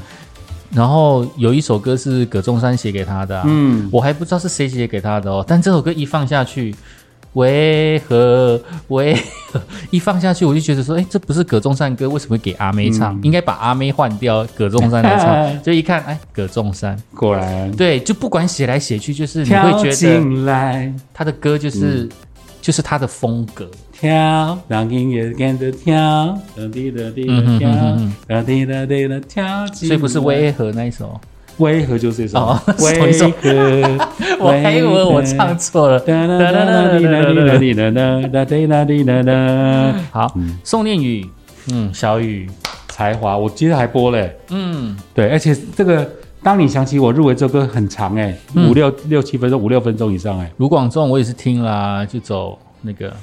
[0.73, 6.75] 然后有一首歌是葛仲山写给他的、啊，嗯，我还不知道是谁写给他的哦，但这首歌一放下去。
[7.35, 9.17] 为何为
[9.53, 13.15] 何一放下去，我就觉得说，哎，这不是葛仲山歌，为什么会给阿妹唱？
[13.15, 15.47] 嗯应该把阿妹换掉，葛仲山来唱。
[15.63, 19.95] 就一看，哎，葛仲山，果然对，就不管写来写去，就是你会觉
[20.45, 22.09] 得，他的歌就是、嗯
[22.61, 23.69] 就是他的风格。
[23.93, 25.95] 跳，让音乐跟着跳，
[26.57, 27.69] 哒滴哒滴嗯哼的跳
[28.27, 29.67] 哒滴哒滴哒跳。
[29.75, 31.21] 所以不是为何那一首，
[31.59, 32.61] 为何就是这首哦？
[32.79, 34.09] 为何？
[34.39, 36.01] 我还以为我唱错了。
[36.01, 39.95] 哒哒哒哒滴哒滴哒滴哒哒哒滴哒滴哒哒。
[40.11, 41.27] 好，宋念宇，
[41.71, 42.49] 嗯，小雨，
[42.89, 44.35] 才华，我记得还播嘞。
[44.49, 46.11] 嗯，对，而且这个
[46.43, 53.15] 当你想起我入围这首歌很长哎，嗯五六六七分钟，五六分钟以上哎，卢广仲我也是听啦，就走那个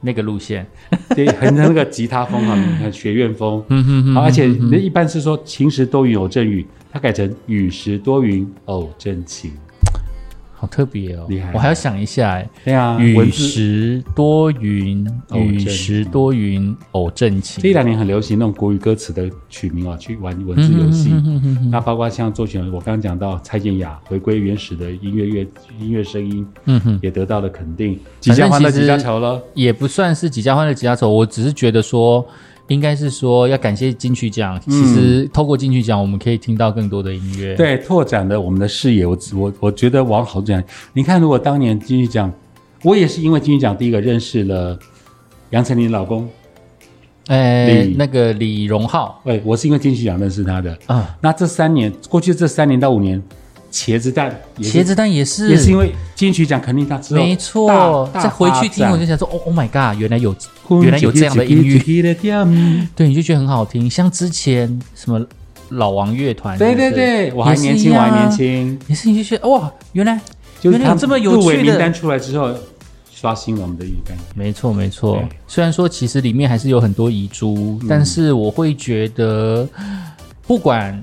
[0.00, 0.66] 那个路线。
[1.14, 3.62] 对，很那个吉他风啊， 很学院风。
[3.68, 9.52] 嗯哼哼好，而且那一般是说晴时多云偶阵雨，它改成雨时多云偶阵晴。
[10.60, 12.50] 好特别哦厉害，我还要想一下哎。
[12.64, 17.62] 对啊，雨时多云，偶雨阵时多云偶正晴。
[17.62, 21.10] 这一两年很流行那种国语歌词的取名啊，去玩文字游戏。
[21.70, 25.46] 那包括像作曲人，我刚刚讲到蔡健雅回归原始的音乐乐
[25.80, 27.96] 音乐声音，嗯哼，也得到了肯定。
[28.18, 29.40] 几家欢乐几家愁了。
[29.54, 32.26] 也不算是几家欢乐几家愁，我只是觉得说，
[32.68, 34.58] 应该是说要感谢金曲奖。
[34.60, 39.04] 其实透过金曲奖，我们可以听到更多的音乐。，对，拓展了我们的视野。
[39.04, 42.32] 我我我觉得往好处讲，你看，如果当年金曲奖，
[42.82, 44.78] 我也是因为金曲奖第一个认识了
[45.50, 46.28] 杨丞琳老公，
[47.26, 50.78] 呃李，那个李荣浩对，我是因为金曲奖认识他的。
[50.86, 53.22] 啊，那这三年，过去这三年到五年，
[53.70, 58.08] 茄子蛋也茄子蛋也是，也是因为金曲奖肯定他之后没错。
[58.12, 60.34] 大再回去听，我就想说，哦，Oh my god，原来有，
[60.82, 61.78] 原来有这样的音乐，
[62.96, 63.88] 对，你就觉得很好听。
[63.88, 65.24] 像之前什么
[65.70, 70.18] 老王乐团，对对对，我还年轻，我还年轻，也是你就觉得哇，原来
[70.62, 72.54] 原来有这么有趣的名单出来之后，
[73.12, 74.22] 刷新了我们的预感觉。
[74.34, 75.22] 没错，没错。
[75.46, 79.68] 虽然说其实里面还是有很多遗珠，但是我会觉得，
[80.46, 81.02] 不管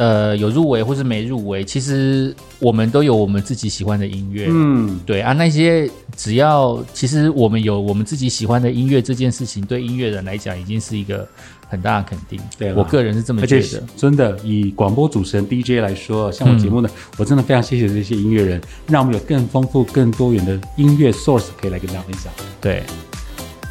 [0.00, 4.46] 呃有入围或是没入围，其实我们都有我们自己喜欢的音乐。
[4.48, 11.28] 嗯，对啊，那些只要其实我们有我们自己喜欢的音乐这件事情，对音乐人来讲已经是一个
[11.68, 12.40] 很大的肯定。
[12.56, 13.82] 对我个人是这么觉得。
[13.94, 22.32] 真的以广播主持人 DJ 来说，像我节目呢，我真的非常谢谢这些音乐人，让我们有更丰富、更多元的音乐 source 可以来跟大家分享。
[22.58, 22.82] 对，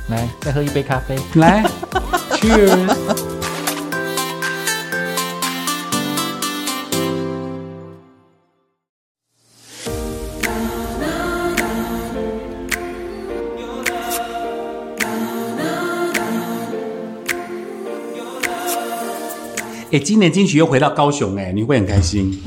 [0.10, 1.16] 来再喝一杯咖啡。
[1.34, 1.66] 来
[2.34, 3.39] ，Cheers！
[19.92, 22.40] 哎，今年金曲又回到高雄，哎，你会很开心？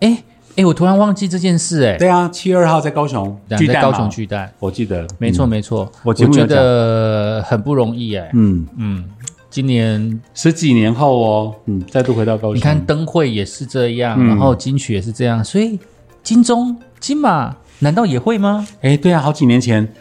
[0.00, 0.22] 哎
[0.56, 3.24] 哎，我突然忘记这件事哎、对啊，七月二号在高雄，
[3.58, 3.82] 巨蛋嘛。
[3.82, 4.52] 在高雄巨蛋。
[4.58, 8.30] 我记得，没错，嗯，没错，我觉得很不容易哎。
[8.34, 9.04] 嗯，嗯，
[9.48, 14.28] 今年十几年后哦，嗯，再度回到高雄，你看灯会也是这样，嗯。
[14.28, 15.78] 然后金曲也是这样，所以
[16.22, 18.66] 金钟、金马难道也会吗？
[18.82, 19.92] 哎，对啊，好几年前，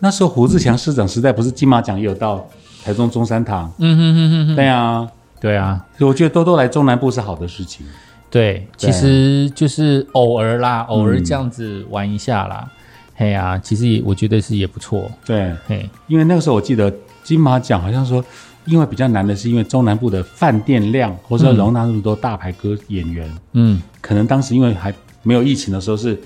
[0.00, 2.46] 那时候胡志强市长时代，不是金马奖也有到
[2.84, 3.70] 台中中山堂？
[3.78, 5.06] 嗯哼哼哼哼，对啊，
[5.46, 7.86] 对啊，所以我觉得多多来中南部是好的事情。
[8.28, 12.68] 对，其实就是偶尔啦，偶尔这样子玩一下啦。
[13.14, 15.08] 嘿呀、其实也我觉得是也不错。
[15.24, 16.92] 对，嘿，因为那个时候我记得
[17.22, 18.22] 金马奖好像说，
[18.64, 24.92] 因为比较难的是因为中南部的饭店量或者说容纳那么多大牌歌演员，嗯，可能当时因为还
[25.22, 26.18] 没有疫情的时候是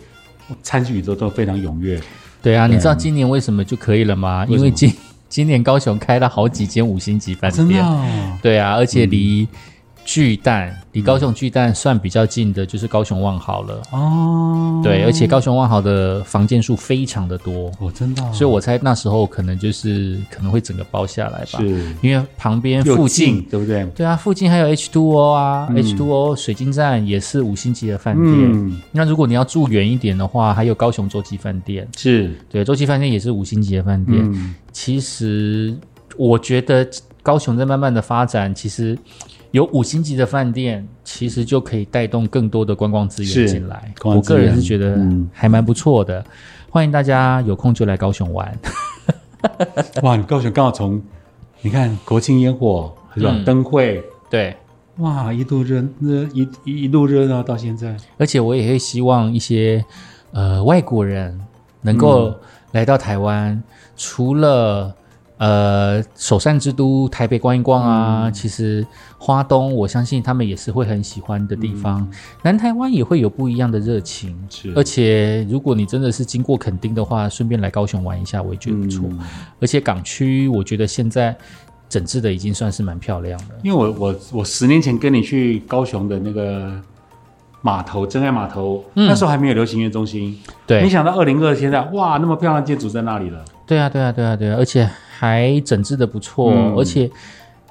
[0.63, 2.01] 参与都都非常踊跃。
[2.41, 4.47] 对啊，对你知道今年为什么就可以了吗？
[4.49, 4.91] 为因为今
[5.31, 7.83] 今年高雄开了好几间五星级饭店。
[7.83, 9.49] 哦对啊，而且离
[10.13, 13.81] 巨蛋、离高雄巨蛋算比较近的，就是高雄万豪了。
[13.93, 21.61] 哦，对，而且高雄万豪的房间数非常的多，哦，真的哦，所以我猜那时候可能就是可能会整个包下来吧。
[21.61, 23.85] 是因为旁边附近近，对不对？
[23.95, 28.27] 对啊，附近还有 H Two O 啊、嗯 h 2 o 水晶站也是五星级的饭店。
[28.29, 34.19] 嗯，那如果你要住远一点的话，还有高雄洲际饭店，是，对，洲际饭店也是五星级的饭店。
[34.21, 35.73] 嗯，其实
[36.17, 36.85] 我觉得
[37.23, 38.99] 高雄在慢慢的发展，其实
[39.53, 43.93] 有五星级的饭店，其实就可以带动更多的观光资源是进来。
[44.05, 46.25] 我个人是觉得嗯还蛮不错的，
[46.71, 48.57] 欢迎大家有空就来高雄玩。
[50.03, 51.03] 哇，你高雄刚好从
[51.63, 53.31] 你看国庆烟火是吧？
[53.33, 54.55] 嗯灯会，对，
[54.99, 59.85] 哇，一路热热一一一路热闹到现在，而且我也会希望一些
[60.33, 61.41] 呃外国人
[61.83, 62.33] 能够
[62.73, 63.61] 来到台湾，
[63.97, 64.95] 除了
[65.41, 68.87] 呃首善之都台北逛一逛啊，其实
[69.17, 72.07] 花东我相信他们也是会很喜欢的地方。
[72.43, 74.71] 南台湾也会有不一样的热情，是。
[74.77, 79.09] 而且如果你真的是经过垦丁的话，顺便来高雄玩一下，我也觉得不错。
[79.11, 79.19] 嗯。
[79.61, 81.35] 而且港区我觉得现在
[81.89, 83.55] 整治的已经算是蛮漂亮了。
[83.63, 86.71] 因为我我我十年前跟你去高雄的那个
[87.63, 89.07] 码头真爱码头，嗯。
[89.07, 90.81] 那时候还没有流行音乐中心，对。
[90.81, 94.87] 没对，想到二零二现在哇，那么漂亮的建筑在那里了，对啊，对啊，对啊，对啊，而且
[95.21, 96.75] 还整治的不错，嗯。
[96.79, 97.11] 而且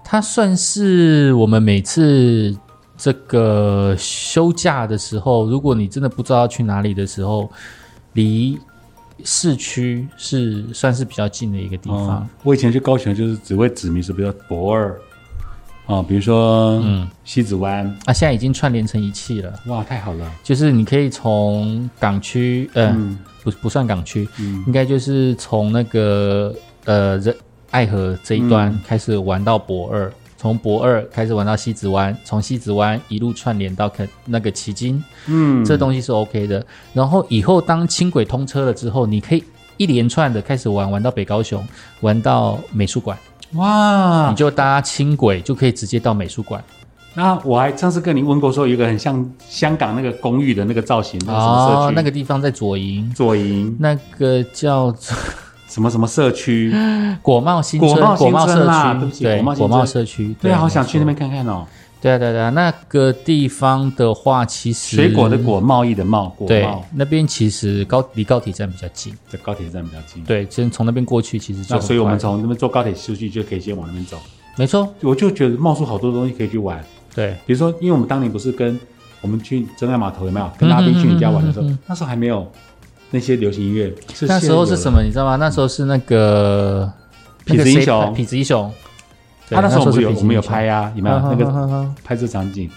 [0.03, 2.55] 它算是我们每次
[2.95, 7.49] 这个休假的时候，如果你真的不知道要去哪里的时候，
[8.13, 8.55] 离
[9.23, 12.17] 市区是算是比较近的一个地方。
[12.17, 14.95] 哦我以前去高雄就是只会指名是比如说博二
[15.87, 17.09] 啊，比如说嗯。
[17.23, 23.17] 西子湾，啊，现在已经串联成一气了，哇，太好了，就是你可以从港区，呃，嗯。
[23.41, 24.63] 不不算港区，嗯。
[24.67, 26.53] 应该就是从那个
[26.89, 27.35] 呃人
[27.69, 28.79] 爱河这一端嗯。
[28.87, 36.65] 开始玩到博二，从博二开始玩到西子湾，从西子湾一路串联到肯那个旗津，嗯，这东西是 OK 的。
[36.93, 39.43] 然后以后当轻轨通车了之后，你可以
[39.77, 41.63] 一连串的开始玩，玩到北高雄，
[42.01, 43.15] 玩到美术馆，
[43.53, 44.31] 哇。
[44.31, 46.63] 你，就搭轻轨就可以直接到美术馆。
[47.13, 53.75] 那我还上次跟你问过，说有一个很像香港那个公寓的那个造型，那个什么社区，那个地方在左营，左营。
[53.79, 55.15] 那个叫做
[55.70, 56.74] 什么什么社区，
[57.22, 61.65] 果贸新村，果贸社区，对不起，果贸社区，对啊，好想去那没边看看哦。
[61.65, 61.67] 错。
[62.01, 70.24] 对啊，对啊，对啊，那个地方的话，其实水果的果，贸易的贸，果对贸，那边其实高离高铁站比较近，在高铁站比较近。
[70.24, 74.17] 对，其实从那边过去其实就那所以我们从那边坐高铁出去就可以先往那边走。
[74.55, 76.82] 没错，我就觉得冒出好多东西可以去玩，
[77.13, 78.80] 对，比如说，因为我们当年不是跟
[79.20, 80.49] 我们去真爱码头有没有？
[80.57, 82.49] 跟阿斌去你家玩的时候那时候还没有
[83.12, 85.01] 那些流行音乐，是那时候是什么？
[85.01, 85.36] 你知道吗？
[85.36, 86.91] 那时候是那个
[87.45, 88.72] 痞子英雄痞子英雄。
[89.49, 91.89] 对他那时候我们是有我们有拍呀，有没有那个个？
[92.03, 92.70] 拍摄场景？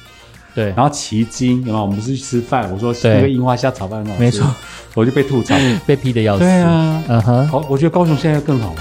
[0.54, 1.82] 对，然后奇经有没有？
[1.82, 4.46] 我们不是去吃饭，我说对那个樱花虾炒饭很好吃，没错，
[4.94, 5.54] 我就被吐槽。
[5.86, 6.40] 被批的要死。
[6.40, 8.76] 对，啊，嗯哼，好，我觉得高雄现在更好玩。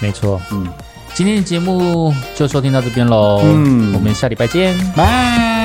[0.00, 0.40] 没错。
[0.50, 0.66] 嗯，
[1.14, 3.40] 今天的节目就收听到这边喽。
[3.44, 4.76] 嗯我们下礼拜见。
[4.96, 5.55] 拜。